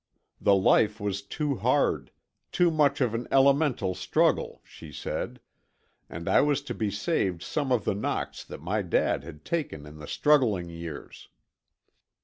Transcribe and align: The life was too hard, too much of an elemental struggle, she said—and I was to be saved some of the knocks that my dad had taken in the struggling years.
The 0.39 0.55
life 0.55 0.99
was 0.99 1.21
too 1.21 1.57
hard, 1.57 2.09
too 2.51 2.71
much 2.71 3.01
of 3.01 3.13
an 3.13 3.27
elemental 3.29 3.93
struggle, 3.93 4.59
she 4.63 4.91
said—and 4.91 6.27
I 6.27 6.41
was 6.41 6.63
to 6.63 6.73
be 6.73 6.89
saved 6.89 7.43
some 7.43 7.71
of 7.71 7.85
the 7.85 7.93
knocks 7.93 8.43
that 8.45 8.63
my 8.63 8.81
dad 8.81 9.23
had 9.23 9.45
taken 9.45 9.85
in 9.85 9.99
the 9.99 10.07
struggling 10.07 10.69
years. 10.71 11.29